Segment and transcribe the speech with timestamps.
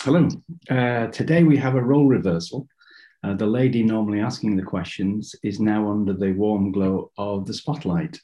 [0.00, 0.28] Hello.
[0.68, 2.66] Uh, today we have a role reversal.
[3.22, 7.54] Uh, the lady normally asking the questions is now under the warm glow of the
[7.54, 8.18] spotlight.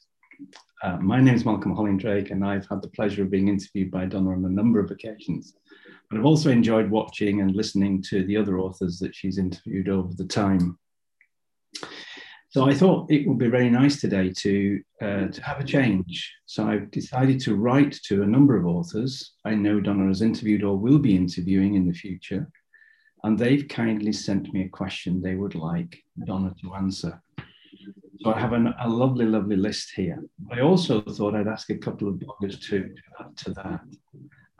[0.82, 4.06] Uh, my name is Malcolm Hollingdrake, and I've had the pleasure of being interviewed by
[4.06, 5.54] Donna on a number of occasions.
[6.10, 10.12] But I've also enjoyed watching and listening to the other authors that she's interviewed over
[10.14, 10.78] the time.
[12.50, 16.34] So I thought it would be very nice today to, uh, to have a change.
[16.46, 20.64] So I've decided to write to a number of authors I know Donna has interviewed
[20.64, 22.50] or will be interviewing in the future.
[23.22, 27.22] And they've kindly sent me a question they would like Donna to answer.
[28.22, 30.20] So I have an, a lovely, lovely list here.
[30.50, 33.80] I also thought I'd ask a couple of bloggers to, to add to that.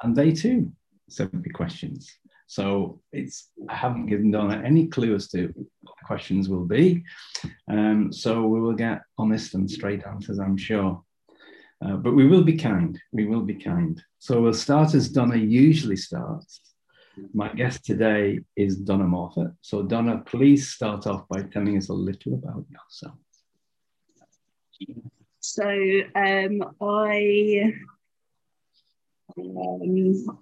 [0.05, 0.71] And they too
[1.09, 2.20] sent me questions.
[2.51, 7.05] So it's I haven't given Donna any clue as to what the questions will be.
[7.71, 11.01] Um, so we will get honest and straight answers, I'm sure.
[11.81, 13.01] Uh, but we will be kind.
[13.13, 14.03] We will be kind.
[14.19, 16.61] So we'll start as Donna usually starts.
[17.33, 19.55] My guest today is Donna Morfitt.
[19.61, 23.15] So Donna, please start off by telling us a little about yourself.
[25.39, 25.69] So
[26.17, 27.75] um, I
[29.39, 30.39] um,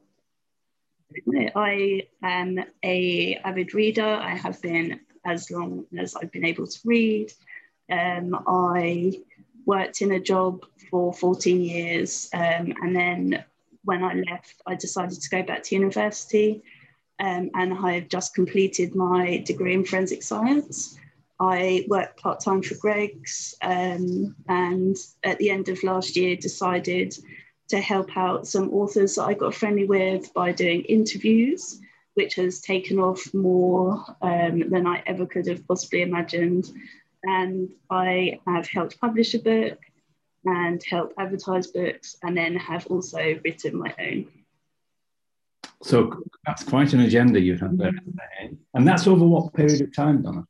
[1.57, 4.05] I am a avid reader.
[4.05, 7.33] I have been as long as I've been able to read.
[7.91, 9.13] Um, I
[9.65, 13.45] worked in a job for 14 years, um, and then
[13.85, 16.63] when I left, I decided to go back to university,
[17.21, 20.99] um, and I've just completed my degree in forensic science.
[21.41, 27.15] I worked part time for Greggs, um, and at the end of last year, decided
[27.69, 31.81] to help out some authors that I got friendly with by doing interviews,
[32.15, 36.71] which has taken off more um, than I ever could have possibly imagined.
[37.25, 39.79] And I have helped publish a book
[40.45, 44.27] and help advertise books, and then have also written my own.
[45.83, 47.93] So that's quite an agenda you have there.
[48.75, 50.47] And that's over what period of time, Donna?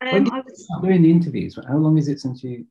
[0.00, 1.58] Um, when did you start doing the interviews?
[1.68, 2.66] How long is it since you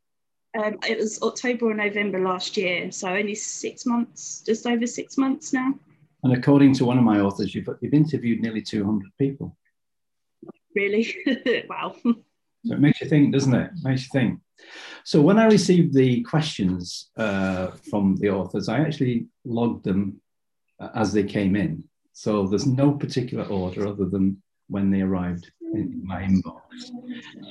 [0.57, 5.17] um, it was October or November last year, so only six months, just over six
[5.17, 5.73] months now.
[6.23, 9.55] And according to one of my authors, you've, you've interviewed nearly 200 people.
[10.75, 11.15] Really?
[11.69, 11.95] wow.
[12.03, 13.71] So it makes you think, doesn't it?
[13.73, 13.83] it?
[13.83, 14.39] Makes you think.
[15.03, 20.19] So when I received the questions uh, from the authors, I actually logged them
[20.79, 21.83] uh, as they came in.
[22.11, 26.61] So there's no particular order other than when they arrived in my inbox.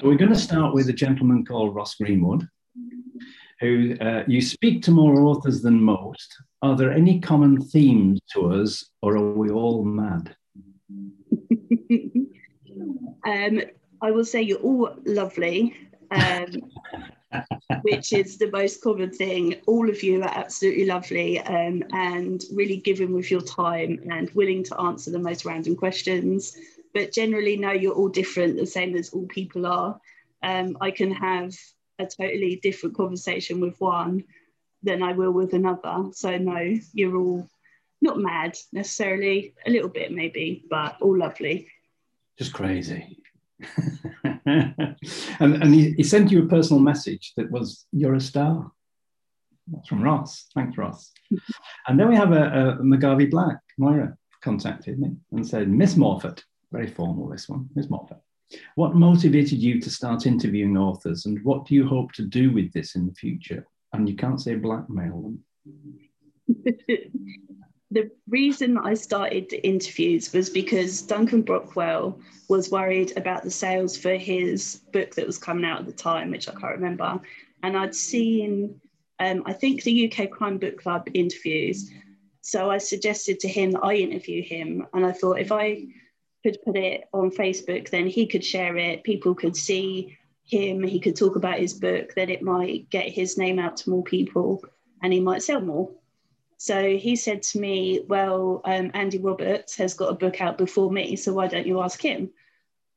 [0.00, 2.46] So we're going to start with a gentleman called Ross Greenwood
[3.60, 6.36] who uh, you speak to more authors than most.
[6.62, 10.34] Are there any common themes to us, or are we all mad?
[13.26, 13.60] um,
[14.00, 15.74] I will say you're all lovely,
[16.10, 16.46] um,
[17.82, 19.56] which is the most common thing.
[19.66, 24.64] All of you are absolutely lovely um, and really giving with your time and willing
[24.64, 26.56] to answer the most random questions.
[26.94, 30.00] But generally, no, you're all different, the same as all people are.
[30.42, 31.54] Um, I can have
[31.98, 34.24] a totally different conversation with one
[34.82, 36.10] than I will with another.
[36.12, 37.48] So no, you're all
[38.00, 41.68] not mad necessarily, a little bit maybe, but all lovely.
[42.38, 43.18] Just crazy.
[44.44, 44.96] and
[45.40, 48.70] and he, he, sent you a personal message that was, You're a star.
[49.66, 50.46] That's from Ross.
[50.54, 51.10] Thanks, Ross.
[51.88, 53.58] and then we have a, a McGarvey Black.
[53.78, 58.20] Moira contacted me and said, Miss Morfitt, very formal this one, Miss Morfitt.
[58.76, 62.72] What motivated you to start interviewing authors, and what do you hope to do with
[62.72, 63.66] this in the future?
[63.92, 65.44] And you can't say blackmail them.
[67.90, 74.14] the reason I started interviews was because Duncan Brockwell was worried about the sales for
[74.14, 77.20] his book that was coming out at the time, which I can't remember.
[77.62, 78.80] And I'd seen,
[79.18, 81.90] um, I think, the UK Crime Book Club interviews.
[82.40, 84.86] So I suggested to him that I interview him.
[84.94, 85.86] And I thought if I
[86.50, 89.04] could put it on Facebook, then he could share it.
[89.04, 90.82] People could see him.
[90.82, 92.14] He could talk about his book.
[92.14, 94.64] Then it might get his name out to more people,
[95.02, 95.90] and he might sell more.
[96.56, 100.90] So he said to me, "Well, um, Andy Roberts has got a book out before
[100.90, 102.30] me, so why don't you ask him?"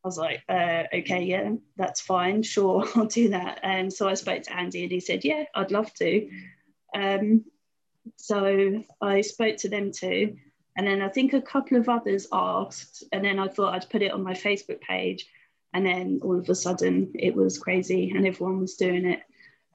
[0.03, 2.41] I was like, uh, "Okay, yeah, that's fine.
[2.41, 5.71] Sure, I'll do that." And so I spoke to Andy, and he said, "Yeah, I'd
[5.71, 6.29] love to."
[6.95, 7.45] Um,
[8.15, 10.37] so I spoke to them too
[10.77, 14.01] and then I think a couple of others asked, and then I thought I'd put
[14.01, 15.27] it on my Facebook page.
[15.73, 19.21] And then all of a sudden it was crazy and everyone was doing it.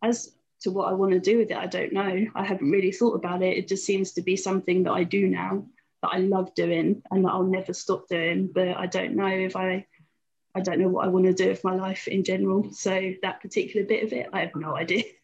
[0.03, 2.27] As to what I want to do with it, I don't know.
[2.35, 3.57] I haven't really thought about it.
[3.57, 5.67] It just seems to be something that I do now
[6.03, 8.51] that I love doing and that I'll never stop doing.
[8.53, 9.87] But I don't know if I
[10.55, 12.73] I don't know what I want to do with my life in general.
[12.73, 15.05] So that particular bit of it, I have no idea.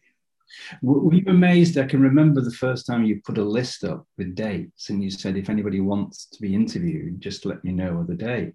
[0.81, 1.77] Were you amazed?
[1.77, 5.09] I can remember the first time you put a list up with dates and you
[5.09, 8.53] said, if anybody wants to be interviewed, just let me know of the date.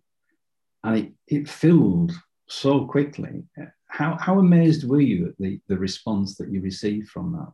[0.85, 2.12] And it, it filled
[2.49, 3.43] so quickly.
[3.87, 7.52] How, how amazed were you at the, the response that you received from that?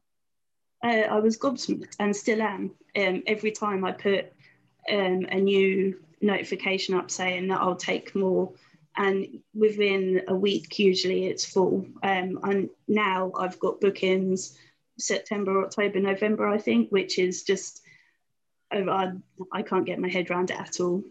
[0.89, 2.73] Uh, I was gobsmacked and still am.
[2.97, 4.33] Um, every time I put
[4.91, 8.53] um, a new notification up saying that I'll take more,
[8.97, 11.87] and within a week, usually it's full.
[12.03, 14.57] Um, and now I've got bookings
[14.99, 17.83] September, October, November, I think, which is just,
[18.71, 19.13] I,
[19.53, 21.03] I can't get my head around it at all.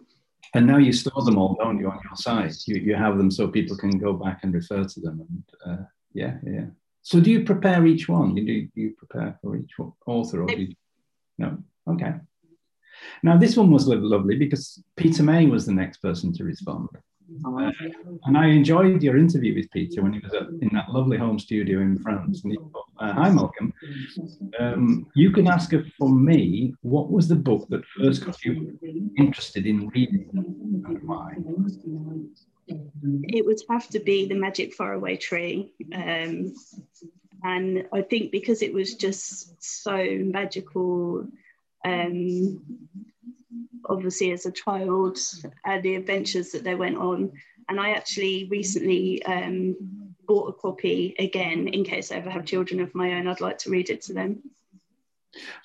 [0.53, 2.55] And now you store them all, don't you, on your site?
[2.67, 5.25] You, you have them so people can go back and refer to them.
[5.27, 5.83] And uh,
[6.13, 6.65] yeah, yeah.
[7.01, 8.37] So do you prepare each one?
[8.37, 9.71] You do you prepare for each
[10.05, 10.75] author, or do you?
[11.37, 11.57] No.
[11.89, 12.13] Okay.
[13.23, 16.89] Now this one was lovely because Peter May was the next person to respond.
[17.45, 17.71] Uh,
[18.25, 21.39] and I enjoyed your interview with Peter when he was at, in that lovely home
[21.39, 22.43] studio in France.
[22.43, 23.73] And he thought, uh, Hi, Malcolm.
[24.59, 28.77] Um, you can ask her for me, what was the book that first got you
[29.17, 31.33] interested in reading and why?
[32.67, 35.73] It would have to be The Magic Faraway Tree.
[35.93, 36.53] Um,
[37.43, 41.27] and I think because it was just so magical,
[41.83, 42.61] um,
[43.85, 45.17] obviously as a child
[45.65, 47.31] and the adventures that they went on.
[47.69, 49.75] And I actually recently um,
[50.27, 53.27] bought a copy again in case I ever have children of my own.
[53.27, 54.41] I'd like to read it to them.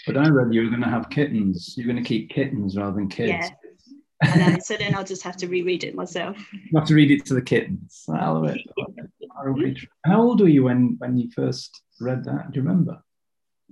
[0.07, 1.75] But I read you were going to have kittens.
[1.77, 3.51] You're going to keep kittens rather than kids.
[4.23, 4.57] Yeah.
[4.59, 6.37] So then I'll just have to reread it myself.
[6.53, 8.05] You have to read it to the kittens.
[8.09, 8.59] I love it.
[10.05, 12.51] How old were you when, when you first read that?
[12.51, 13.01] Do you remember?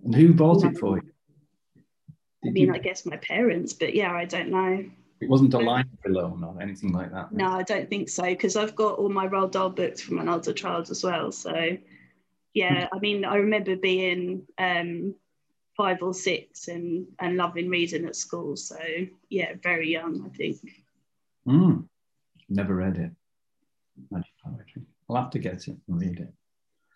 [0.04, 1.10] And who bought it for you?
[2.46, 4.84] I mean, I guess my parents, but yeah, I don't know.
[5.20, 7.32] It wasn't a line loan or anything like that.
[7.32, 10.28] No, I don't think so because I've got all my Roald Dahl books from an
[10.28, 11.32] older child as well.
[11.32, 11.78] So,
[12.52, 15.14] yeah, I mean, I remember being um,
[15.76, 18.56] five or six and and loving reading at school.
[18.56, 18.78] So,
[19.30, 20.58] yeah, very young, I think.
[21.48, 21.88] Mm.
[22.48, 23.10] Never read it.
[24.10, 24.82] Magic poetry.
[25.08, 26.20] I'll have to get it and read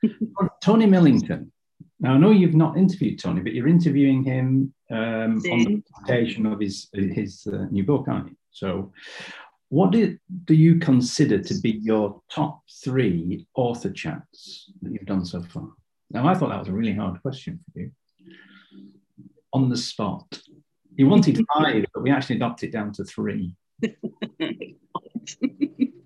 [0.03, 0.13] it.
[0.61, 1.53] Tony Millington.
[2.01, 6.47] Now I know you've not interviewed Tony, but you're interviewing him um, on the presentation
[6.47, 8.37] of his his uh, new book, aren't you?
[8.51, 8.93] So,
[9.69, 15.25] what do, do you consider to be your top three author chats that you've done
[15.25, 15.69] so far?
[16.11, 17.93] Now, I thought that was a really hard question for you.
[19.53, 20.41] On the spot,
[20.97, 23.55] you wanted five, but we actually knocked it down to three.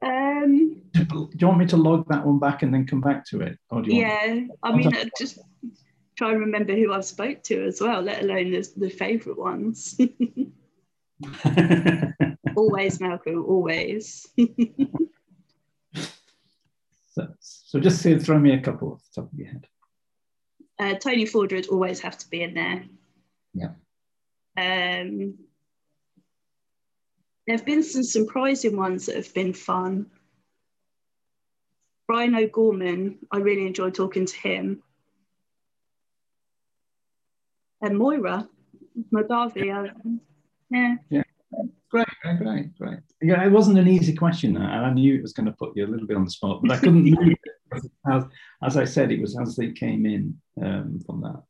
[0.00, 3.40] Um, do you want me to log that one back and then come back to
[3.40, 3.58] it?
[3.70, 4.40] Or do you yeah.
[4.62, 5.38] I mean, uh, just
[6.16, 9.96] try and remember who I spoke to as well, let alone the, the favourite ones.
[12.56, 14.26] always, Malcolm, always.
[17.10, 19.66] so, so just say, throw me a couple off the top of your head.
[20.78, 22.84] Uh, Tony Forder would always have to be in there.
[23.54, 23.70] Yeah.
[24.56, 25.34] Um,
[27.48, 30.04] there have been some surprising ones that have been fun.
[32.06, 34.82] Brian O'Gorman, I really enjoyed talking to him.
[37.80, 38.46] And Moira
[39.14, 39.94] Modavi, uh,
[40.70, 40.96] yeah.
[41.08, 41.22] Yeah,
[41.90, 42.98] great, great, great, great.
[43.22, 45.86] Yeah, it wasn't an easy question, and I knew it was going to put you
[45.86, 47.32] a little bit on the spot, but I couldn't move
[47.72, 47.82] it.
[48.12, 48.24] As,
[48.62, 51.42] as I said, it was as they came in um, from that.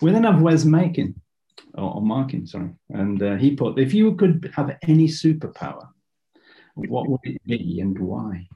[0.00, 1.20] We then have Wes Makin
[1.74, 2.70] or, or Markin, sorry.
[2.90, 5.88] And uh, he put, if you could have any superpower,
[6.74, 8.48] what would it be and why?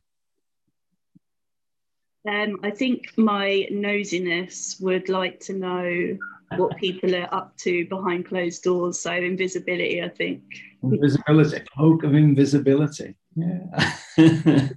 [2.28, 6.18] Um, I think my nosiness would like to know
[6.56, 9.00] what people are up to behind closed doors.
[9.00, 10.42] So invisibility, I think.
[10.82, 13.14] Invisibility, cloak of invisibility.
[13.34, 13.60] Yeah.
[14.18, 14.70] I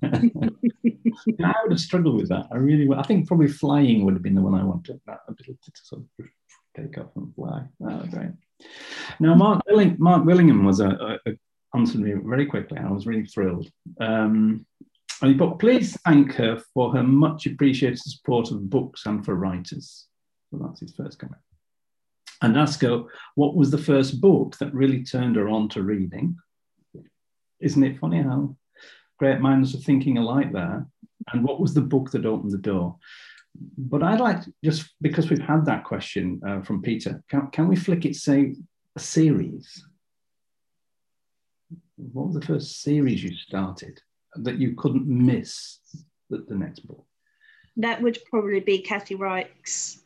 [1.63, 2.47] would have struggled with that.
[2.51, 2.99] I really would.
[2.99, 5.01] I think probably flying would have been the one I wanted.
[5.07, 6.07] That ability to sort of
[6.75, 7.63] take off and fly.
[7.83, 8.31] Oh, great.
[9.19, 11.33] Now, Mark, Willing, Mark Willingham was a, a, a,
[11.75, 12.77] answered me very quickly.
[12.77, 13.69] and I was really thrilled.
[13.99, 14.65] Um,
[15.21, 19.35] and he put, please thank her for her much appreciated support of books and for
[19.35, 20.07] writers.
[20.49, 21.41] So that's his first comment.
[22.41, 23.03] And ask her,
[23.35, 26.37] what was the first book that really turned her on to reading?
[27.59, 28.55] Isn't it funny how
[29.19, 30.87] great minds are thinking alike there?
[31.31, 32.97] And what was the book that opened the door?
[33.55, 37.67] But I'd like to, just because we've had that question uh, from Peter, can, can
[37.67, 38.55] we flick it, say,
[38.95, 39.85] a series?
[41.97, 44.01] What was the first series you started
[44.35, 45.79] that you couldn't miss
[46.29, 47.05] the, the next book?
[47.77, 50.01] That would probably be Kathy Reichs.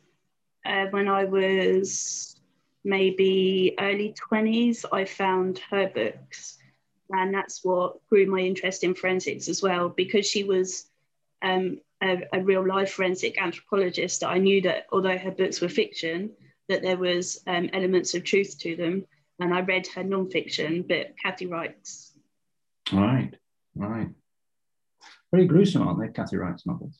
[0.64, 2.40] Uh, when I was
[2.84, 6.58] maybe early 20s, I found her books.
[7.10, 10.86] And that's what grew my interest in forensics as well, because she was
[11.42, 15.68] um, a, a real life forensic anthropologist that I knew that although her books were
[15.68, 16.30] fiction,
[16.68, 19.04] that there was um, elements of truth to them.
[19.38, 22.12] And I read her nonfiction, but Kathy Reichs.
[22.92, 23.32] Right,
[23.74, 24.08] right.
[25.32, 26.98] Very gruesome, aren't they, Kathy Reichs novels?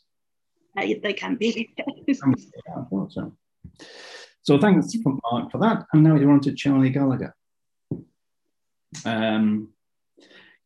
[0.76, 1.74] Uh, they can be.
[2.12, 3.32] so.
[4.42, 4.94] so thanks,
[5.32, 5.86] Mark, for that.
[5.92, 7.34] And now you're on to Charlie Gallagher.
[9.04, 9.72] Um,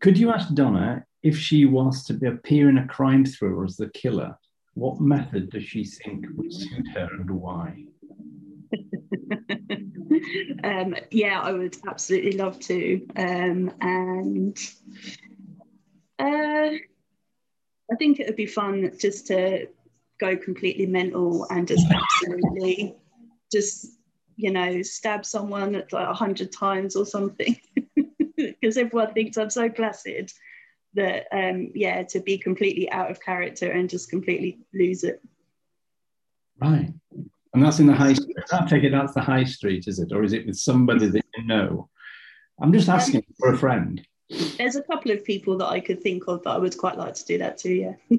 [0.01, 3.91] could you ask Donna if she was to appear in a crime thriller as the
[3.91, 4.39] killer?
[4.75, 7.85] What method does she think would suit her and why?
[10.65, 13.07] um, yeah, I would absolutely love to.
[13.17, 14.57] Um, and
[16.19, 16.71] uh,
[17.91, 19.67] I think it would be fun just to
[20.19, 22.95] go completely mental and just absolutely
[23.53, 23.99] just,
[24.37, 27.57] you know, stab someone like a hundred times or something.
[28.37, 30.33] Because everyone thinks I'm so placid
[30.95, 35.23] that, um, yeah, to be completely out of character and just completely lose it.
[36.61, 36.93] Right.
[37.53, 38.37] And that's in the high street.
[38.53, 40.13] I take it that's the high street, is it?
[40.13, 41.89] Or is it with somebody that you know?
[42.61, 44.07] I'm just asking um, for a friend.
[44.59, 47.15] There's a couple of people that I could think of that I would quite like
[47.15, 47.95] to do that too, yeah.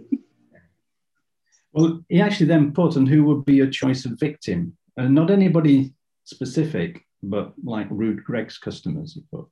[1.72, 4.76] well, he actually then put, and who would be your choice of victim?
[4.98, 5.94] And uh, not anybody
[6.26, 9.48] specific, but like Rude Greggs customers, he put.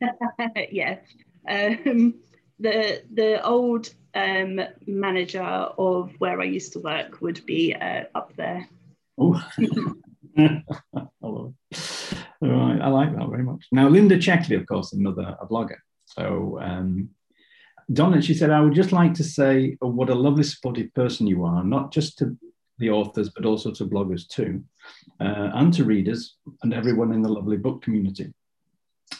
[0.70, 0.98] yeah.
[1.48, 2.14] Um,
[2.62, 8.34] the the old um, manager of where I used to work would be uh, up
[8.36, 8.68] there.
[9.18, 9.42] Oh.
[12.44, 13.66] Right, I like that very much.
[13.70, 15.76] Now, Linda Checkley, of course, another blogger.
[16.06, 17.10] So, um,
[17.92, 21.44] Donna, she said, I would just like to say what a lovely, supportive person you
[21.44, 22.36] are, not just to
[22.78, 24.64] the authors, but also to bloggers too,
[25.20, 28.32] uh, and to readers and everyone in the lovely book community.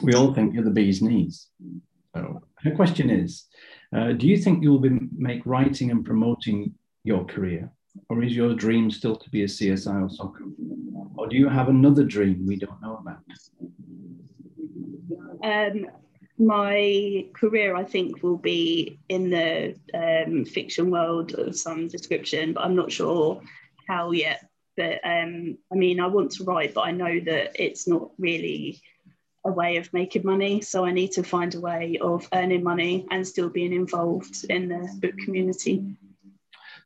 [0.02, 1.49] We all think you're the bee's knees.
[2.14, 3.47] Her question is
[3.97, 7.71] uh, Do you think you'll be, make writing and promoting your career
[8.09, 10.45] or is your dream still to be a CSI or SOCO?
[11.16, 13.19] Or do you have another dream we don't know about?
[15.42, 15.87] Um,
[16.38, 22.64] my career, I think, will be in the um, fiction world of some description, but
[22.64, 23.42] I'm not sure
[23.87, 24.49] how yet.
[24.76, 28.81] But um, I mean, I want to write, but I know that it's not really
[29.44, 30.61] a way of making money.
[30.61, 34.68] So I need to find a way of earning money and still being involved in
[34.68, 35.96] the book community.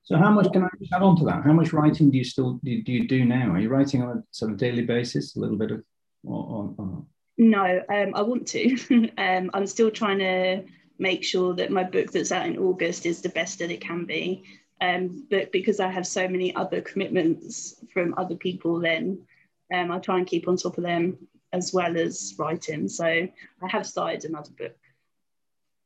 [0.05, 1.43] So how much can I add on to that?
[1.43, 3.51] How much writing do you still do, do you do now?
[3.51, 5.83] Are you writing on a sort of daily basis, a little bit of?
[6.25, 7.05] Or, or,
[7.39, 9.11] No, um, I want to.
[9.19, 10.63] um, I'm still trying to
[10.99, 14.05] make sure that my book that's out in August is the best that it can
[14.05, 14.45] be.
[14.81, 19.27] Um, but because I have so many other commitments from other people, then
[19.75, 21.19] um, I try and keep on top of them
[21.53, 22.89] as well as writing.
[22.89, 23.29] So I
[23.69, 24.77] have started another book.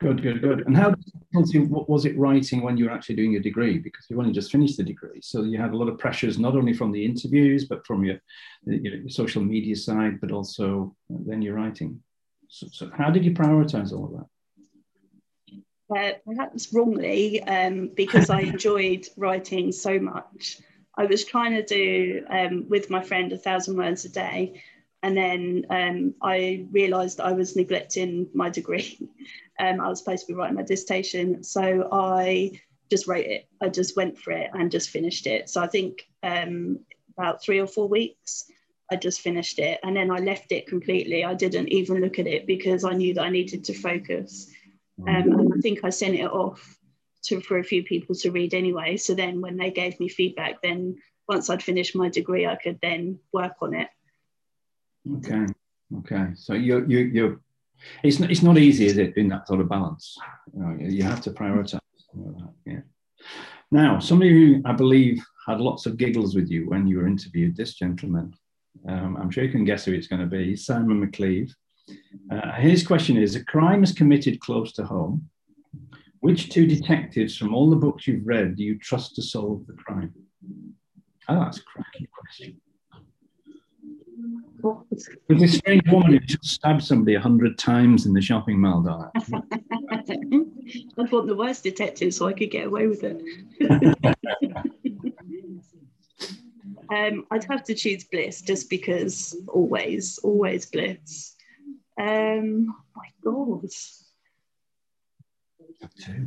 [0.00, 0.66] Good, good, good.
[0.66, 0.94] And how
[1.68, 3.78] what was it writing when you were actually doing your degree?
[3.78, 6.56] Because you only just finished the degree, so you had a lot of pressures not
[6.56, 8.16] only from the interviews, but from your,
[8.64, 12.00] your social media side, but also then your writing.
[12.48, 14.26] So, so how did you prioritize all of that?
[15.94, 20.60] Uh, perhaps wrongly, um, because I enjoyed writing so much.
[20.96, 24.62] I was trying to do um, with my friend a thousand words a day,
[25.02, 28.98] and then um, I realised I was neglecting my degree.
[29.58, 32.52] Um, I was supposed to be writing my dissertation, so I
[32.90, 33.46] just wrote it.
[33.60, 35.50] I just went for it and just finished it.
[35.50, 36.78] So I think um,
[37.18, 38.50] about three or four weeks,
[38.90, 41.26] I just finished it, and then I left it completely.
[41.26, 44.50] I didn't even look at it because I knew that I needed to focus.
[45.06, 46.78] Um, and I think I sent it off
[47.24, 48.96] to for a few people to read anyway.
[48.96, 50.96] So then when they gave me feedback, then
[51.28, 53.88] once I'd finished my degree, I could then work on it.
[55.16, 55.46] Okay.
[55.98, 56.28] Okay.
[56.34, 57.40] So you you you
[58.02, 60.16] it's not, it's not easy, is it, in that sort of balance?
[60.54, 61.80] You, know, you have to prioritize.
[62.66, 62.80] yeah.
[63.70, 67.56] Now, somebody who I believe had lots of giggles with you when you were interviewed,
[67.56, 68.34] this gentleman,
[68.86, 71.52] um, I'm sure you can guess who it's going to be, Simon McCleave.
[72.30, 75.28] Uh, his question is A crime is committed close to home.
[76.20, 79.72] Which two detectives from all the books you've read do you trust to solve the
[79.72, 80.12] crime?
[81.28, 82.60] Oh, that's a cracking question.
[85.28, 88.82] With this strange woman who just stabbed somebody a hundred times in the shopping mall,
[88.82, 89.10] darling.
[90.98, 93.22] I thought the worst detective, so I could get away with it.
[96.94, 101.36] um, I'd have to choose Bliss just because always, always Bliss.
[101.98, 103.68] Um, oh my God.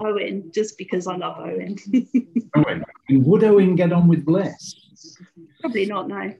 [0.02, 1.78] Owen, just because I love Owen.
[2.56, 2.84] Owen.
[3.10, 4.76] Would Owen get on with Bliss?
[5.62, 6.34] Probably not, no.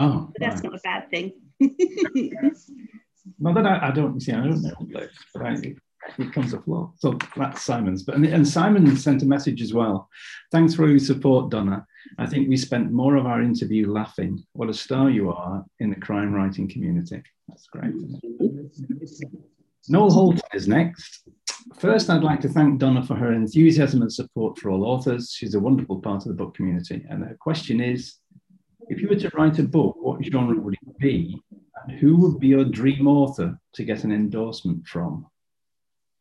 [0.00, 0.70] Oh, but that's right.
[0.70, 1.32] not a bad thing.
[3.38, 4.32] well, that I, I, don't see.
[4.32, 5.10] I don't know, but
[5.42, 5.74] I,
[6.18, 6.92] It comes a floor.
[6.98, 8.04] So that's Simon's.
[8.04, 10.08] But and, and Simon sent a message as well.
[10.52, 11.84] Thanks for your support, Donna.
[12.18, 14.44] I think we spent more of our interview laughing.
[14.52, 17.22] What a star you are in the crime writing community.
[17.48, 17.92] That's great.
[19.88, 21.28] Noelle Holten is next.
[21.78, 25.32] First, I'd like to thank Donna for her enthusiasm and support for all authors.
[25.36, 27.04] She's a wonderful part of the book community.
[27.08, 28.16] And her question is
[28.88, 31.40] if you were to write a book, what genre would it be?
[31.82, 35.26] And who would be your dream author to get an endorsement from?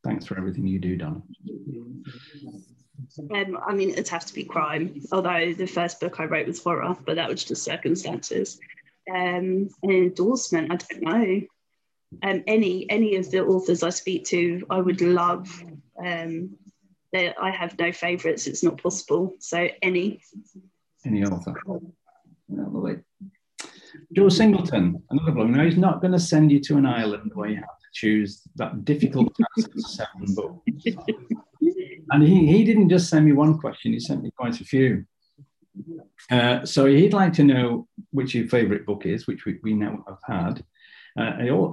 [0.04, 1.22] Thanks for everything you do, Donna.
[3.34, 6.64] Um, I mean, it'd have to be crime, although the first book I wrote was
[6.64, 8.60] horror, but that was just circumstances.
[9.10, 11.42] Um, an endorsement, I don't know.
[12.24, 15.64] Um, any any of the authors I speak to, I would love.
[16.04, 16.58] Um,
[17.14, 18.48] I have no favourites.
[18.48, 19.34] It's not possible.
[19.40, 20.22] So any.
[21.06, 21.56] Any author.
[24.14, 25.52] Joe Singleton, another one.
[25.52, 28.42] Now he's not going to send you to an island where you have to choose
[28.56, 30.62] that difficult task of seven books.
[32.12, 35.06] And he, he didn't just send me one question; he sent me quite a few.
[36.32, 40.04] Uh, so he'd like to know which your favourite book is, which we, we now
[40.08, 40.64] have had.
[41.18, 41.72] Uh,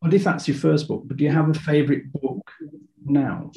[0.00, 2.50] but if that's your first book, but do you have a favourite book
[3.04, 3.50] now?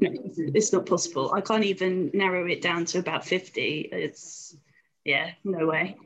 [0.00, 1.32] It's not possible.
[1.34, 3.88] I can't even narrow it down to about 50.
[3.92, 4.56] It's,
[5.04, 5.96] yeah, no way.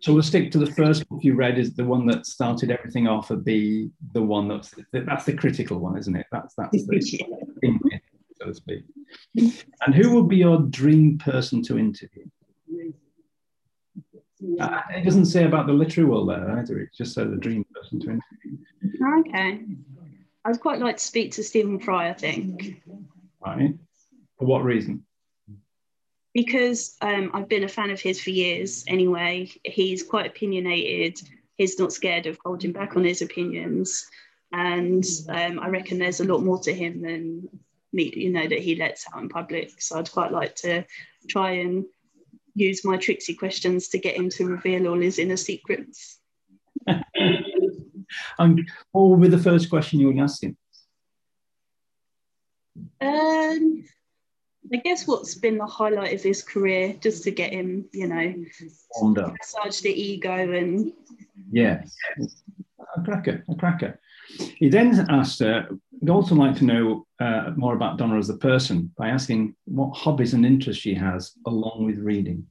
[0.00, 3.08] So we'll stick to the first book you read is the one that started everything
[3.08, 6.26] off and be the one that's that's the critical one, isn't it?
[6.30, 7.26] That's that's the
[7.62, 7.98] yeah.
[8.40, 8.84] so to speak.
[9.34, 12.26] And who would be your dream person to interview?
[14.60, 16.78] Uh, it doesn't say about the literary world there either.
[16.78, 19.30] It just says the dream person to interview.
[19.30, 19.64] Okay.
[20.44, 22.82] I'd quite like to speak to Stephen Fry, I think.
[23.44, 23.74] Right.
[24.38, 25.04] For what reason?
[26.36, 29.50] Because um, I've been a fan of his for years anyway.
[29.64, 31.18] He's quite opinionated.
[31.56, 34.06] He's not scared of holding back on his opinions.
[34.52, 37.48] And um, I reckon there's a lot more to him than
[37.94, 39.80] me, you know, that he lets out in public.
[39.80, 40.84] So I'd quite like to
[41.26, 41.86] try and
[42.54, 46.18] use my tricksy questions to get him to reveal all his inner secrets.
[48.38, 48.58] um,
[48.92, 50.54] what would be the first question you would ask him?
[53.00, 53.84] Um,
[54.72, 58.34] I guess what's been the highlight of his career, just to get him, you know,
[59.02, 60.92] massage the ego and.
[61.50, 61.94] Yes,
[62.96, 64.00] a cracker, a cracker.
[64.56, 65.62] He then asked, uh,
[66.02, 69.96] I'd also like to know uh, more about Donna as a person by asking what
[69.96, 72.46] hobbies and interests she has along with reading.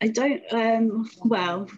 [0.00, 1.68] I don't, um, well,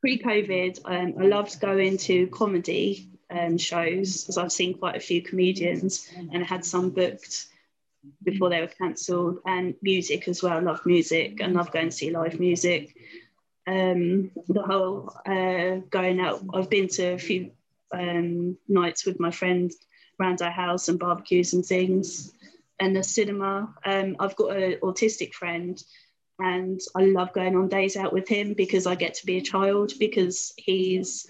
[0.00, 5.00] pre COVID, um, I loved going to comedy um, shows because I've seen quite a
[5.00, 7.46] few comedians and had some booked
[8.22, 10.54] before they were cancelled, and music as well.
[10.54, 12.94] I love music and love going to see live music.
[13.66, 17.50] Um, the whole uh, going out, I've been to a few
[17.92, 19.72] um, nights with my friend
[20.20, 22.32] around our house and barbecues and things,
[22.80, 23.74] and the cinema.
[23.84, 25.82] Um, I've got an autistic friend,
[26.38, 29.42] and I love going on days out with him because I get to be a
[29.42, 31.26] child because he's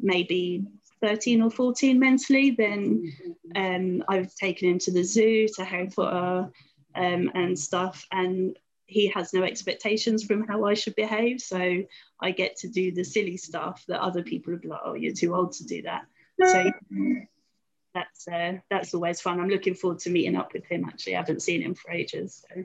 [0.00, 0.64] maybe
[1.02, 2.50] 13 or 14 mentally.
[2.50, 3.12] Then
[3.56, 6.50] um, I've taken him to the zoo, to Harry Potter,
[6.94, 11.40] um, and stuff, and he has no expectations from how I should behave.
[11.40, 11.82] So
[12.20, 15.34] I get to do the silly stuff that other people are like, oh, you're too
[15.34, 16.06] old to do that.
[16.44, 16.72] So
[17.94, 19.40] that's uh, that's always fun.
[19.40, 20.84] I'm looking forward to meeting up with him.
[20.86, 22.44] Actually, I haven't seen him for ages.
[22.48, 22.64] So.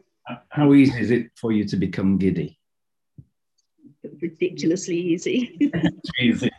[0.50, 2.60] How easy is it for you to become giddy?
[4.22, 5.72] Ridiculously easy.
[6.20, 6.52] easy.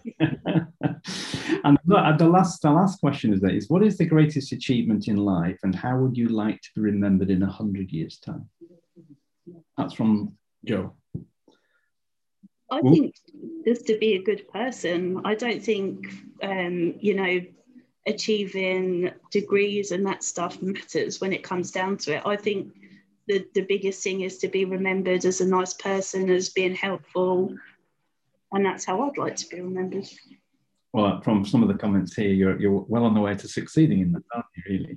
[1.67, 1.79] And
[2.19, 5.59] the last, the last question is that is what is the greatest achievement in life,
[5.63, 8.49] and how would you like to be remembered in a hundred years' time?
[9.77, 10.95] That's from Joe.
[12.71, 13.15] I think
[13.67, 15.21] just to be a good person.
[15.25, 16.07] I don't think,
[16.43, 17.41] um, you know,
[18.07, 22.23] achieving degrees and that stuff matters when it comes down to it.
[22.25, 22.73] I think
[23.29, 27.55] the, the biggest thing is to be remembered as a nice person, as being helpful.
[28.53, 30.09] And that's how I'd like to be remembered.
[30.97, 34.01] Well, from some of the comments here, you're, you're well on the way to succeeding
[34.01, 34.97] in that, aren't you, really?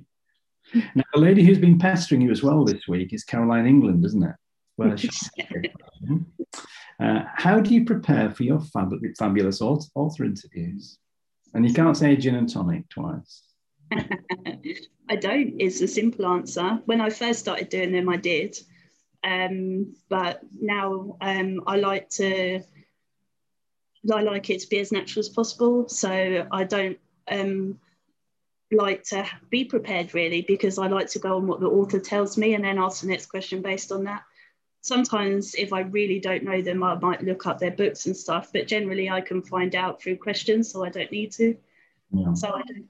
[0.94, 4.22] Now, the lady who's been pestering you as well this week is Caroline England, isn't
[4.22, 4.36] it?
[4.78, 4.96] Well,
[7.02, 10.96] uh, how do you prepare for your fab- fabulous author interviews?
[11.52, 13.42] And you can't say gin and tonic twice.
[13.92, 16.78] I don't, is the simple answer.
[16.86, 18.56] When I first started doing them, I did.
[19.22, 22.62] Um, but now um, I like to,
[24.12, 25.88] I like it to be as natural as possible.
[25.88, 26.98] So I don't
[27.30, 27.78] um,
[28.72, 32.38] like to be prepared really because I like to go on what the author tells
[32.38, 34.22] me and then ask the next question based on that
[34.80, 38.50] sometimes if I really don't know them, I might look up their books and stuff,
[38.52, 41.56] but generally I can find out through questions, so I don't need to.
[42.12, 42.34] Yeah.
[42.34, 42.86] So I don't.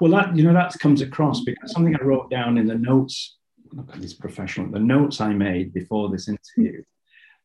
[0.00, 3.38] Well, that you know that comes across because something I wrote down in the notes.
[3.72, 4.70] Look at this professional.
[4.70, 6.82] The notes I made before this interview.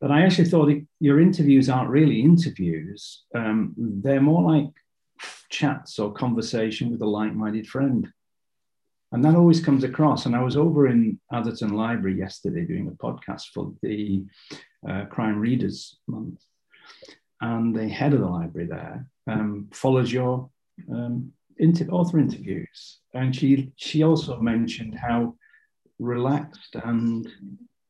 [0.02, 3.24] That I actually thought your interviews aren't really interviews.
[3.36, 4.70] Um, they're more like
[5.50, 8.08] chats or conversation with a like-minded friend.
[9.12, 10.26] And that always comes across.
[10.26, 14.24] And I was over in Atherton Library yesterday doing a podcast for the
[14.88, 16.42] uh, Crime Readers Month.
[17.42, 20.50] And the head of the library there um, follows your
[20.92, 23.00] um, inter- author interviews.
[23.14, 25.36] And she, she also mentioned how
[25.98, 27.28] relaxed and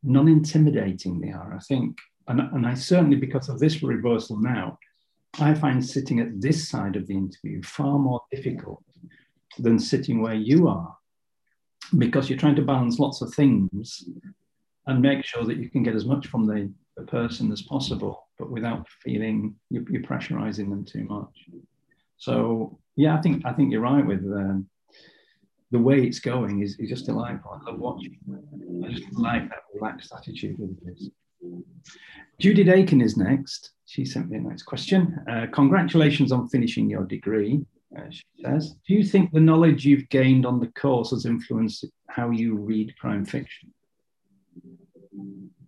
[0.04, 1.54] non intimidating they are.
[1.54, 4.78] I think, and, and I certainly, because of this reversal now,
[5.40, 8.84] I find sitting at this side of the interview far more difficult
[9.58, 10.96] than sitting where you are
[11.98, 14.04] because you're trying to balance lots of things
[14.88, 18.28] and make sure that you can get as much from the, the person as possible,
[18.38, 21.46] but without feeling you're, you're, pressurizing them too much.
[22.18, 24.68] So yeah, I think I think you're right with um,
[25.72, 27.52] the way it's going is, is just delightful.
[27.52, 28.18] I love watching.
[28.86, 31.10] I just like that relaxed attitude with this.
[32.40, 33.72] Judy Dakin is next.
[33.86, 35.20] She sent me a nice question.
[35.30, 37.62] Uh, congratulations on finishing your degree
[37.98, 38.76] uh, she says.
[38.88, 42.98] Do you think the knowledge you've gained on the course has influenced how you read
[43.00, 43.74] crime fiction?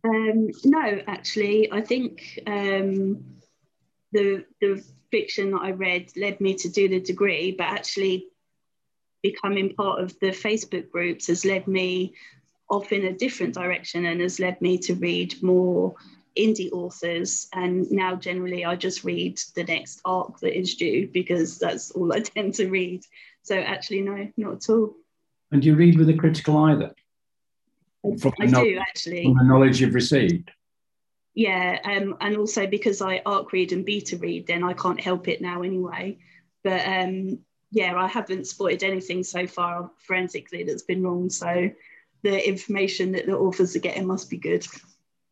[0.03, 3.23] Um, no, actually, I think um,
[4.11, 8.27] the the fiction that I read led me to do the degree, but actually
[9.21, 12.13] becoming part of the Facebook groups has led me
[12.69, 15.93] off in a different direction and has led me to read more
[16.37, 17.47] indie authors.
[17.53, 22.13] And now generally i just read the next arc that is due because that's all
[22.13, 23.03] i tend to read.
[23.43, 24.95] So actually no not at all.
[25.51, 28.19] And do you read with a critical eye then?
[28.19, 29.25] From i do actually.
[29.25, 30.49] from the knowledge you've received?
[31.33, 35.27] Yeah um, and also because i arc read and beta read then i can't help
[35.27, 36.17] it now anyway.
[36.63, 37.39] But um,
[37.71, 41.69] yeah i haven't spotted anything so far forensically that's been wrong so
[42.23, 44.65] the information that the authors are getting must be good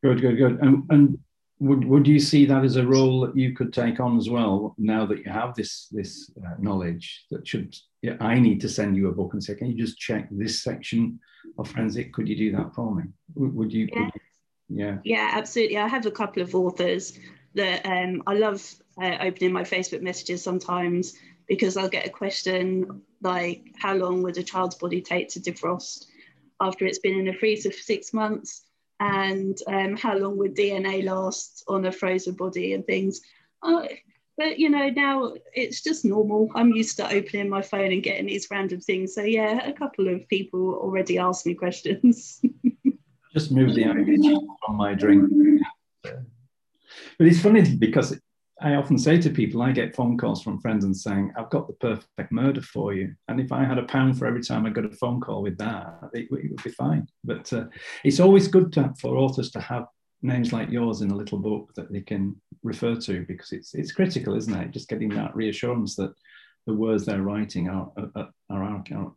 [0.01, 0.59] Good, good, good.
[0.61, 1.19] And, and
[1.59, 4.75] would, would you see that as a role that you could take on as well
[4.77, 8.95] now that you have this this uh, knowledge that should yeah, I need to send
[8.95, 11.19] you a book and say, can you just check this section
[11.57, 12.13] of forensic?
[12.13, 13.03] Could you do that for me?
[13.35, 13.89] Would, would you?
[13.91, 13.99] Yeah.
[13.99, 14.21] Would you,
[14.69, 14.97] yeah.
[15.03, 15.77] Yeah, absolutely.
[15.77, 17.19] I have a couple of authors
[17.55, 18.63] that um, I love
[19.01, 21.15] uh, opening my Facebook messages sometimes
[21.49, 26.05] because I'll get a question like, how long would a child's body take to defrost
[26.61, 28.63] after it's been in a freezer for six months?
[28.99, 33.21] and um, how long would DNA last on a frozen body and things.
[33.63, 33.87] Uh,
[34.37, 36.49] but you know, now it's just normal.
[36.55, 39.15] I'm used to opening my phone and getting these random things.
[39.15, 42.41] So yeah, a couple of people already asked me questions.
[43.33, 44.25] just move the image
[44.65, 45.29] from my drink.
[46.03, 48.17] But it's funny because
[48.61, 51.67] I often say to people, I get phone calls from friends and saying, I've got
[51.67, 53.15] the perfect murder for you.
[53.27, 55.57] And if I had a pound for every time I got a phone call with
[55.59, 57.07] that, it, it would be fine.
[57.23, 57.65] But uh,
[58.03, 59.87] it's always good to, for authors to have
[60.21, 63.93] names like yours in a little book that they can refer to because it's, it's
[63.93, 64.71] critical, isn't it?
[64.71, 66.13] Just getting that reassurance that
[66.67, 68.11] the words they're writing are, are,
[68.49, 69.13] are, are, are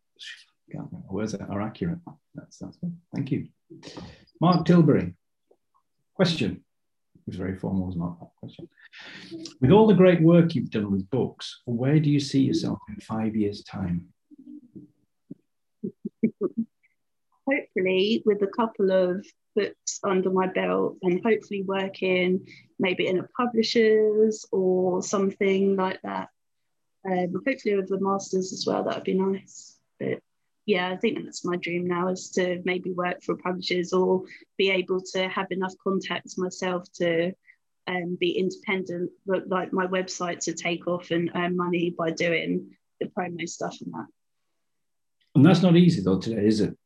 [1.11, 1.99] words are accurate.
[2.35, 2.97] That's, that's good.
[3.15, 3.49] Thank you.
[4.41, 5.15] Mark Tilbury,
[6.15, 6.65] question.
[7.15, 8.69] It was very formal, was Mark, that question.
[9.61, 12.97] With all the great work you've done with books, where do you see yourself in
[13.01, 14.09] five years' time?
[17.49, 22.47] Hopefully, with a couple of books under my belt and hopefully working
[22.79, 26.29] maybe in a publisher's or something like that.
[27.05, 29.79] Um, hopefully with the masters as well, that would be nice.
[29.99, 30.21] But
[30.67, 34.23] yeah, I think that's my dream now is to maybe work for publishers or
[34.57, 37.33] be able to have enough contacts myself to
[37.89, 42.71] um, be independent, but like my website to take off and earn money by doing
[43.01, 44.07] the promo stuff and that.
[45.35, 46.77] And that's not easy though today, is it?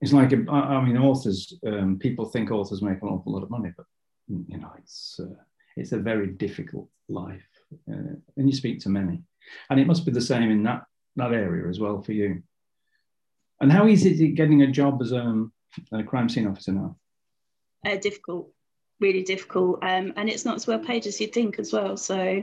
[0.00, 3.72] It's like, I mean, authors, um, people think authors make an awful lot of money,
[3.76, 3.86] but
[4.28, 5.34] you know, it's, uh,
[5.76, 7.42] it's a very difficult life.
[7.90, 9.22] Uh, and you speak to many.
[9.70, 10.84] And it must be the same in that,
[11.16, 12.42] that area as well for you.
[13.60, 15.52] And how easy is it getting a job as um,
[15.90, 16.96] a crime scene officer now?
[17.84, 18.52] Uh, difficult
[19.00, 19.82] really difficult.
[19.82, 21.96] Um, and it's not as well paid as you'd think as well.
[21.96, 22.42] So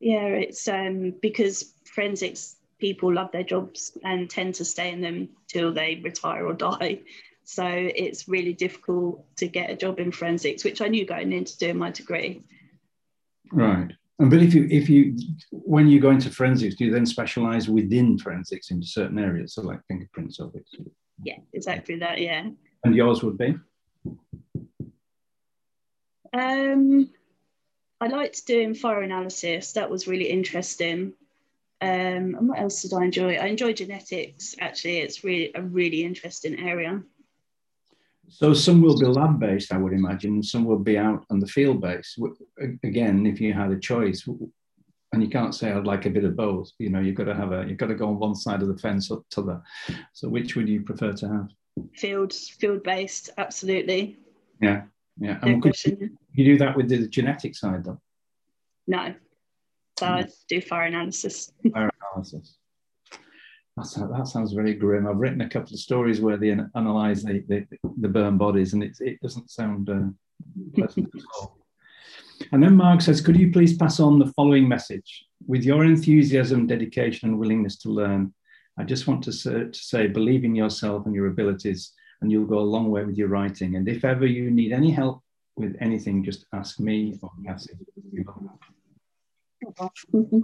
[0.00, 5.28] yeah, it's um, because forensics people love their jobs and tend to stay in them
[5.48, 7.00] till they retire or die.
[7.44, 11.56] So it's really difficult to get a job in forensics, which I knew going into
[11.58, 12.42] doing my degree.
[13.52, 13.92] Right.
[14.18, 15.16] And but if you if you
[15.50, 19.62] when you go into forensics, do you then specialize within forensics into certain areas, so
[19.62, 20.66] like fingerprints it?
[21.22, 22.20] Yeah, exactly that.
[22.20, 22.48] Yeah.
[22.84, 23.56] And yours would be?
[26.34, 27.10] Um,
[28.00, 29.72] I liked doing fire analysis.
[29.72, 31.14] That was really interesting.
[31.80, 33.36] Um, and what else did I enjoy?
[33.36, 34.54] I enjoy genetics.
[34.58, 37.02] Actually, it's really a really interesting area.
[38.28, 40.42] So some will be lab based, I would imagine.
[40.42, 42.18] Some will be out on the field based.
[42.82, 44.26] Again, if you had a choice,
[45.12, 46.70] and you can't say I'd like a bit of both.
[46.78, 48.68] You know, you've got to have a, you've got to go on one side of
[48.68, 49.62] the fence or to the.
[50.12, 51.48] So which would you prefer to have?
[51.94, 54.18] Field, field based, absolutely.
[54.60, 54.82] Yeah,
[55.18, 55.38] yeah.
[55.44, 55.60] No
[56.34, 58.00] you, do that with the genetic side though?
[58.86, 59.14] No.
[59.98, 61.52] So I do fire analysis.
[61.72, 62.58] fire analysis.
[63.76, 65.06] That's, that sounds very grim.
[65.06, 67.66] I've written a couple of stories where they analyse the, the,
[68.00, 70.10] the burn bodies, and it, it doesn't sound uh,
[70.74, 71.58] pleasant at all.
[72.52, 75.24] And then Mark says, Could you please pass on the following message?
[75.46, 78.32] With your enthusiasm, dedication, and willingness to learn,
[78.78, 82.46] I just want to say, to say believe in yourself and your abilities, and you'll
[82.46, 83.74] go a long way with your writing.
[83.74, 85.23] And if ever you need any help
[85.56, 87.74] with anything, just ask me or Cassie.
[90.14, 90.40] Mm-hmm.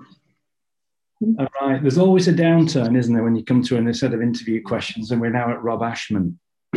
[1.39, 1.83] All right.
[1.83, 5.11] There's always a downturn, isn't there, when you come to a set of interview questions,
[5.11, 6.39] and we're now at Rob Ashman.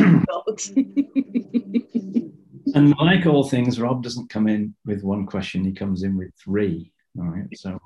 [2.74, 6.30] and like all things, Rob doesn't come in with one question; he comes in with
[6.42, 6.92] three.
[7.18, 7.46] All right.
[7.54, 7.80] So,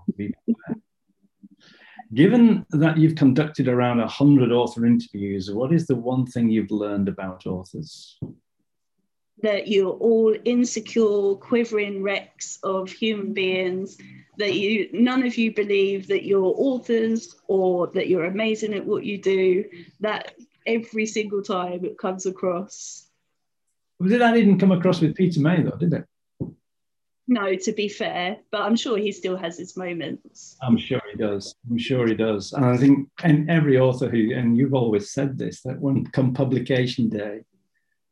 [2.12, 7.08] given that you've conducted around hundred author interviews, what is the one thing you've learned
[7.08, 8.18] about authors?
[9.42, 13.98] That you're all insecure, quivering wrecks of human beings
[14.38, 19.04] that you none of you believe that you're authors or that you're amazing at what
[19.04, 19.64] you do
[20.00, 20.34] that
[20.66, 23.08] every single time it comes across.
[23.98, 26.04] Well, did that didn't come across with peter may though did it?
[27.26, 30.56] No to be fair but i'm sure he still has his moments.
[30.62, 31.54] I'm sure he does.
[31.68, 32.52] I'm sure he does.
[32.52, 36.32] And i think and every author who and you've always said this that when come
[36.32, 37.40] publication day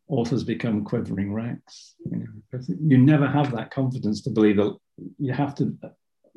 [0.08, 4.76] authors become quivering wrecks you know you never have that confidence to believe that
[5.18, 5.76] you have to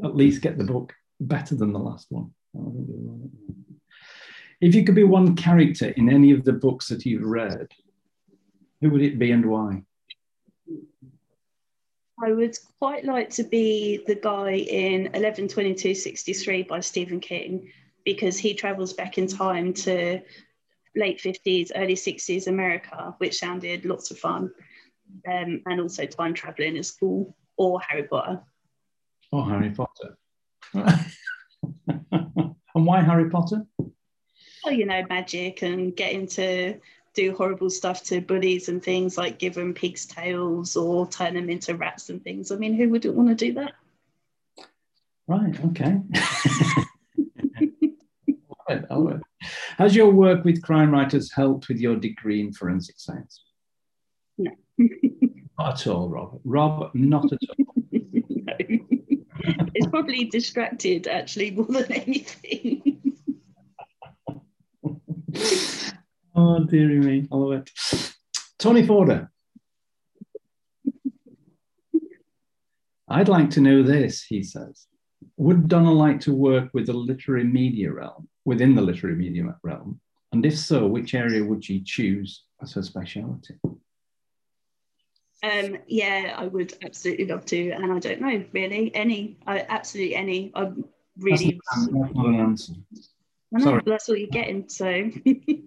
[0.03, 2.31] at least get the book better than the last one.
[4.61, 7.67] If you could be one character in any of the books that you've read,
[8.81, 9.83] who would it be and why?
[12.21, 17.71] I would quite like to be the guy in 11/22/63 by Stephen King
[18.03, 20.21] because he travels back in time to
[20.95, 24.51] late 50s, early 60s America, which sounded lots of fun.
[25.27, 28.41] Um, and also time traveling is cool, or Harry Potter.
[29.31, 30.17] Oh, Harry Potter.
[30.73, 33.65] and why Harry Potter?
[33.77, 36.79] Well, you know, magic and getting to
[37.13, 41.49] do horrible stuff to bullies and things like give them pig's tails or turn them
[41.49, 42.51] into rats and things.
[42.51, 43.73] I mean, who wouldn't want to do that?
[45.27, 46.01] Right, okay.
[49.79, 53.45] Has your work with crime writers helped with your degree in forensic science?
[54.37, 54.51] No.
[55.57, 56.41] not at all, Rob.
[56.43, 57.65] Rob, not at all.
[57.89, 58.53] no
[59.73, 63.01] it's probably distracted actually more than anything.
[66.35, 67.71] oh, dearie me, I love it.
[68.57, 69.31] Tony Forder.
[73.07, 74.87] I'd like to know this, he says.
[75.39, 80.01] Would Donna like to work with the literary media realm, within the literary media realm?
[80.33, 83.55] And if so, which area would she choose as her speciality?
[85.41, 89.37] Um, yeah, I would absolutely love to, and I don't know really any.
[89.47, 90.51] I absolutely any.
[90.55, 90.83] I'm
[91.17, 91.57] really.
[91.73, 92.73] That's not an answer.
[93.53, 93.81] Know, Sorry.
[93.85, 94.67] that's all you're getting.
[94.67, 95.09] So.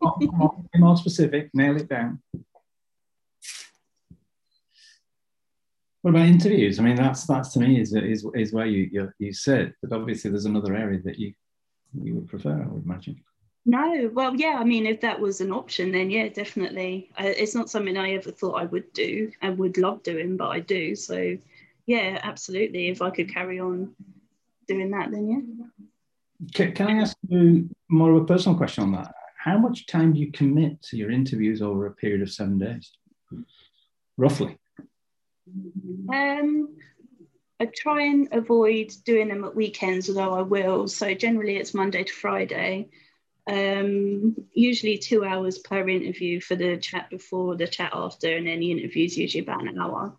[0.03, 1.49] come more specific.
[1.55, 2.21] Nail it down.
[6.03, 6.79] What about interviews?
[6.79, 9.93] I mean, that's that's to me is is, is where you, you you sit, but
[9.93, 11.33] obviously there's another area that you
[12.03, 12.63] you would prefer.
[12.63, 13.23] I would imagine.
[13.65, 17.11] No, well, yeah, I mean, if that was an option, then yeah, definitely.
[17.17, 20.49] Uh, it's not something I ever thought I would do and would love doing, but
[20.49, 20.97] I do.
[20.97, 21.39] So,
[21.87, 22.89] yeah, absolutely.
[22.89, 23.95] If I could carry on
[24.67, 25.87] doing that, then yeah.
[26.53, 29.15] Can, can I ask you more of a personal question on that?
[29.39, 32.91] How much time do you commit to your interviews over a period of seven days,
[34.17, 34.59] roughly?
[35.49, 36.77] Um,
[37.61, 40.89] I try and avoid doing them at weekends, although I will.
[40.89, 42.89] So generally, it's Monday to Friday
[43.47, 48.61] um, usually two hours per interview for the chat before, the chat after, and then
[48.61, 50.17] the interview is usually about an hour.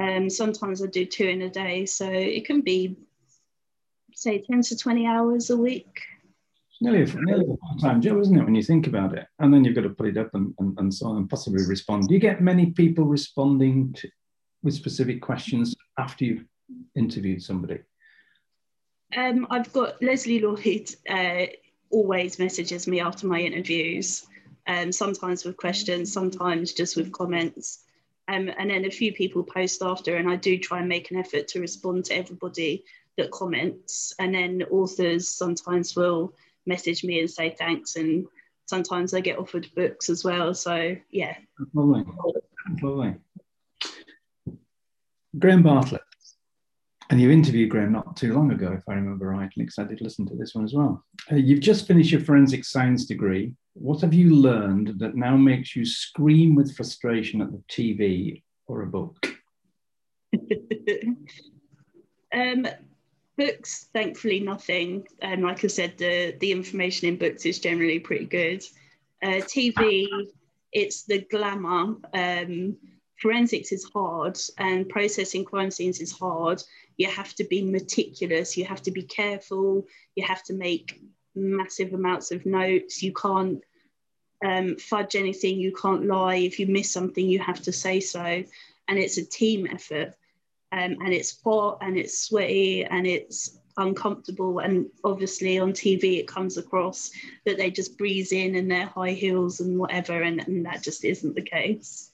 [0.00, 2.96] Um, sometimes I do two in a day, so it can be,
[4.14, 6.00] say, 10 to 20 hours a week.
[6.80, 9.26] Nearly a, nearly a full-time job, isn't it, when you think about it?
[9.38, 11.64] And then you've got to put it up and, and, and so on and possibly
[11.66, 12.08] respond.
[12.08, 14.08] Do you get many people responding to,
[14.64, 16.44] with specific questions after you've
[16.96, 17.80] interviewed somebody?
[19.16, 21.46] Um, I've got Leslie Lloyd uh,
[21.90, 24.26] always messages me after my interviews,
[24.66, 27.84] um, sometimes with questions, sometimes just with comments.
[28.26, 31.18] Um, and then a few people post after, and I do try and make an
[31.18, 32.84] effort to respond to everybody
[33.18, 36.32] that comments, and then authors sometimes will
[36.66, 38.26] message me and say thanks, and
[38.64, 40.54] sometimes I get offered books as well.
[40.54, 41.36] So yeah,
[41.74, 42.04] lovely,
[42.82, 43.16] lovely.
[45.38, 46.02] Graham Bartlett,
[47.10, 50.00] and you interviewed Graham not too long ago, if I remember rightly, because I did
[50.00, 51.04] listen to this one as well.
[51.30, 53.52] Uh, you've just finished your forensic science degree.
[53.74, 58.82] What have you learned that now makes you scream with frustration at the TV or
[58.82, 59.26] a book?
[62.32, 62.66] um,
[63.36, 65.06] books, thankfully, nothing.
[65.20, 68.64] And um, like I said, the the information in books is generally pretty good.
[69.22, 70.06] Uh, TV,
[70.72, 71.96] it's the glamour.
[72.12, 72.76] Um,
[73.24, 76.62] forensics is hard, and processing crime scenes is hard.
[76.98, 78.54] You have to be meticulous.
[78.54, 79.86] You have to be careful.
[80.14, 81.00] You have to make
[81.34, 83.02] massive amounts of notes.
[83.02, 83.62] You can't
[84.44, 85.58] um, fudge anything.
[85.58, 86.36] You can't lie.
[86.36, 88.44] If you miss something, you have to say so.
[88.88, 90.14] And it's a team effort
[90.70, 96.28] um, and it's hot and it's sweaty and it's uncomfortable and obviously on tv it
[96.28, 97.10] comes across
[97.44, 101.04] that they just breeze in in their high heels and whatever and, and that just
[101.04, 102.12] isn't the case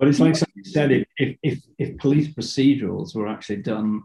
[0.00, 4.02] but it's like you said if, if if police procedurals were actually done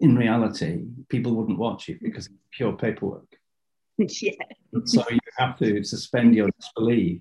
[0.00, 3.28] in reality people wouldn't watch it because it's pure paperwork
[3.98, 4.32] yeah
[4.86, 7.20] so you have to suspend your disbelief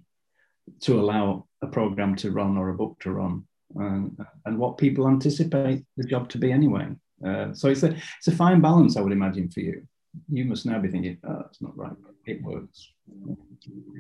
[0.80, 3.44] to allow a program to run or a book to run
[3.76, 6.88] and, and what people anticipate the job to be anyway.
[7.26, 9.88] Uh, so it's a it's a fine balance, I would imagine, for you.
[10.30, 11.94] You must now be thinking, oh, that's not right.
[12.26, 12.90] It works.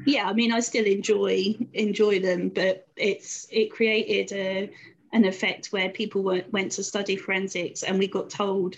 [0.06, 4.72] Yeah, I mean, I still enjoy enjoy them, but it's it created a
[5.14, 8.76] an effect where people went, went to study forensics, and we got told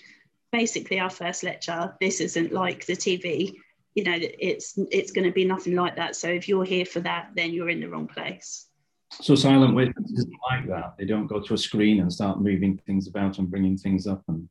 [0.51, 3.55] basically our first lecture, this isn't like the TV.
[3.95, 6.15] You know, it's it's going to be nothing like that.
[6.15, 8.67] So if you're here for that, then you're in the wrong place.
[9.11, 10.95] So silent witness isn't like that.
[10.97, 14.23] They don't go to a screen and start moving things about and bringing things up.
[14.27, 14.49] And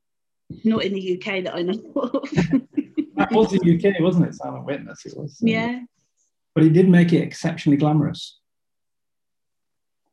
[0.64, 2.28] not in the UK that I know of.
[3.30, 4.34] that was the UK, wasn't it?
[4.34, 5.06] Silent witness.
[5.06, 5.40] It was.
[5.42, 5.80] Um, yeah.
[6.54, 8.38] But it did make it exceptionally glamorous,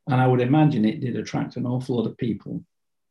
[0.08, 2.63] and I would imagine it did attract an awful lot of people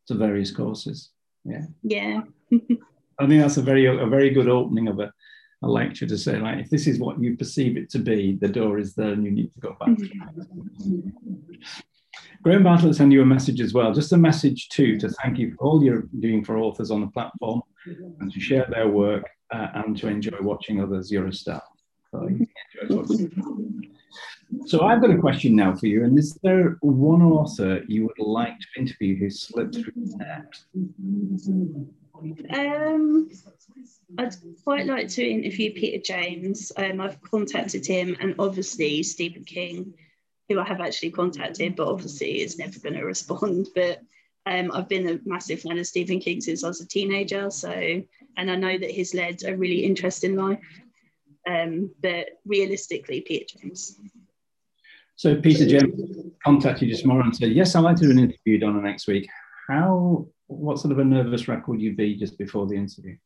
[0.08, 1.10] to various courses.
[1.44, 1.62] Yeah.
[1.82, 2.22] Yeah.
[3.18, 5.12] I think that's a very a very good opening of a
[5.62, 8.48] a lecture to say, like, if this is what you perceive it to be, the
[8.48, 9.90] door is there and you need to go back.
[12.42, 15.52] Graham Bartlett sent you a message as well, just a message too, to thank you
[15.52, 19.68] for all you're doing for authors on the platform and to share their work uh,
[19.74, 21.10] and to enjoy watching others.
[21.10, 21.62] You're a star.
[24.66, 26.04] So, I've got a question now for you.
[26.04, 30.52] And is there one author you would like to interview who slipped through the net?
[32.52, 33.30] Um,
[34.18, 34.34] I'd
[34.64, 36.72] quite like to interview Peter James.
[36.76, 39.94] Um, I've contacted him, and obviously Stephen King,
[40.48, 43.68] who I have actually contacted, but obviously is never going to respond.
[43.74, 44.02] But
[44.46, 47.50] um, I've been a massive fan of Stephen King since I was a teenager.
[47.50, 48.02] So,
[48.40, 50.64] and I know that he's led a really interesting life.
[51.46, 53.98] Um, but realistically, Peter James.
[55.16, 58.58] So Peter James contacted you tomorrow and said, "Yes, I'd like to do an interview
[58.58, 59.28] Donna next week.
[59.68, 63.16] How what sort of a nervous wreck would you be just before the interview?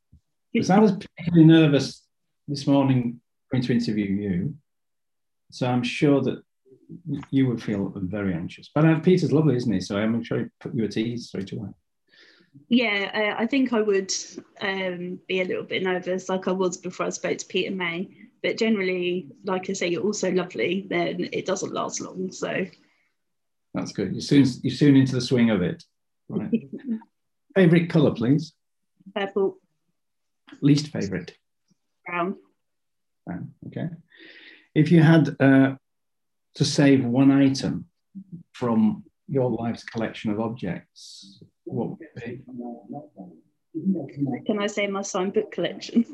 [0.52, 2.02] Because I was particularly nervous
[2.48, 4.54] this morning going to interview you.
[5.50, 6.42] So I'm sure that
[7.30, 8.70] you would feel very anxious.
[8.74, 9.80] But uh, Peter's lovely, isn't he?
[9.80, 11.70] So I'm sure he put you at ease straight away.
[12.68, 14.12] Yeah, I think I would
[14.60, 18.08] um, be a little bit nervous, like I was before I spoke to Peter May.
[18.42, 20.86] But generally, like I say, you're also lovely.
[20.88, 22.30] Then it doesn't last long.
[22.30, 22.66] So
[23.72, 24.12] that's good.
[24.12, 25.82] You're soon you're soon into the swing of it.
[26.28, 26.50] Right.
[27.54, 28.54] Favorite color, please.
[29.14, 29.58] Purple.
[30.60, 31.36] Least favorite.
[32.06, 32.36] Brown.
[33.26, 33.52] Brown.
[33.68, 33.88] Okay.
[34.74, 35.76] If you had uh,
[36.56, 37.86] to save one item
[38.52, 41.42] from your life's collection of objects,
[41.74, 42.42] what would it be?
[44.46, 46.04] Can I say my signed book collection?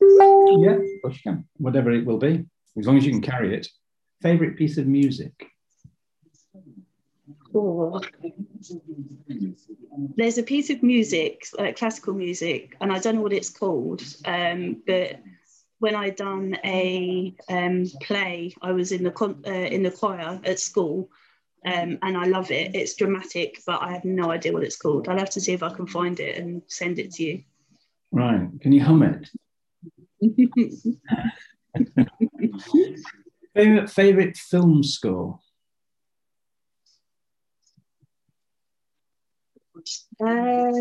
[0.00, 1.48] Yeah, of course you can.
[1.56, 2.44] Whatever it will be,
[2.78, 3.66] as long as you can carry it.
[4.22, 5.32] Favorite piece of music?
[10.16, 14.02] There's a piece of music, like classical music, and I don't know what it's called,
[14.26, 15.20] um, but
[15.78, 20.40] when I done a um, play, I was in the con- uh, in the choir
[20.44, 21.10] at school,
[21.64, 22.74] um, and I love it.
[22.74, 25.08] It's dramatic, but I have no idea what it's called.
[25.08, 27.42] I'll have to see if I can find it and send it to you.
[28.12, 28.48] Right?
[28.60, 29.28] Can you hum it?
[33.54, 35.38] favorite favorite film score?
[40.24, 40.72] Uh,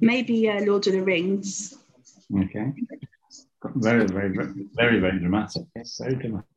[0.00, 1.76] Maybe uh, Lord of the Rings.
[2.32, 2.72] Okay.
[3.76, 5.64] Very, very, very, very, very dramatic.
[5.76, 6.48] Yes, very dramatic.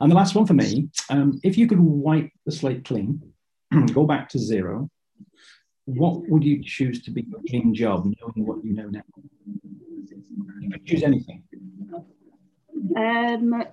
[0.00, 3.20] And the last one for me um, if you could wipe the slate clean,
[3.92, 4.90] go back to zero,
[5.84, 9.02] what would you choose to be your dream job, knowing what you know now?
[10.60, 11.42] You could choose anything.
[12.96, 13.64] Um,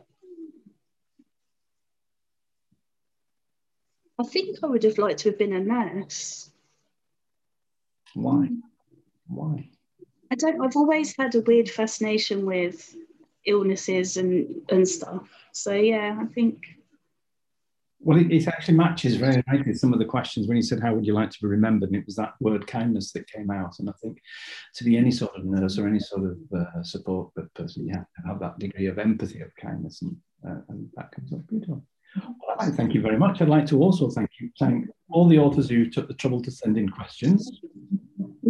[4.20, 6.52] I think I would have liked to have been a nurse.
[8.18, 8.50] Why?
[9.28, 9.70] Why?
[10.32, 10.62] I don't.
[10.62, 12.96] I've always had a weird fascination with
[13.46, 15.30] illnesses and and stuff.
[15.54, 16.66] So yeah, I think.
[18.00, 20.94] Well, it, it actually matches very nicely some of the questions when you said, "How
[20.94, 23.80] would you like to be remembered?" and it was that word kindness that came out.
[23.80, 24.20] And I think
[24.76, 28.08] to be any sort of nurse or any sort of uh, support person, you have
[28.16, 30.16] to have that degree of empathy of kindness, and,
[30.48, 31.84] uh, and that comes up beautiful.
[32.16, 33.42] Well, I'd like to thank you very much.
[33.42, 36.52] I'd like to also thank you, thank all the authors who took the trouble to
[36.52, 37.62] send in questions.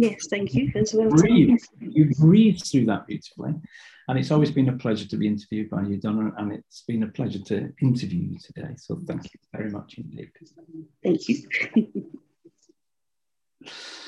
[0.00, 1.10] Yes, thank you as well.
[1.10, 1.58] Breathe.
[1.80, 3.54] You breathed through that beautifully.
[4.06, 7.02] And it's always been a pleasure to be interviewed by you, Donna, and it's been
[7.02, 8.74] a pleasure to interview you today.
[8.76, 10.30] So thank you very much indeed.
[11.02, 12.10] Thank you.